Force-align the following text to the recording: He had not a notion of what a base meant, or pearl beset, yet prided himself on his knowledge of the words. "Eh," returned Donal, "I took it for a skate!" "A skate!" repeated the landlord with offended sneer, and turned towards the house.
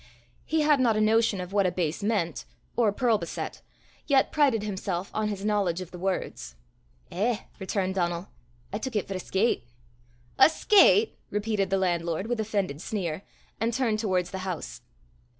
He 0.45 0.61
had 0.61 0.79
not 0.79 0.97
a 0.97 0.99
notion 0.99 1.39
of 1.39 1.53
what 1.53 1.67
a 1.67 1.71
base 1.71 2.01
meant, 2.01 2.45
or 2.75 2.91
pearl 2.91 3.19
beset, 3.19 3.61
yet 4.07 4.31
prided 4.31 4.63
himself 4.63 5.11
on 5.13 5.27
his 5.27 5.45
knowledge 5.45 5.79
of 5.79 5.91
the 5.91 5.99
words. 5.99 6.55
"Eh," 7.11 7.41
returned 7.59 7.93
Donal, 7.93 8.27
"I 8.73 8.79
took 8.79 8.95
it 8.95 9.07
for 9.07 9.13
a 9.13 9.19
skate!" 9.19 9.63
"A 10.39 10.49
skate!" 10.49 11.19
repeated 11.29 11.69
the 11.69 11.77
landlord 11.77 12.25
with 12.25 12.39
offended 12.39 12.81
sneer, 12.81 13.21
and 13.59 13.71
turned 13.75 13.99
towards 13.99 14.31
the 14.31 14.39
house. 14.39 14.81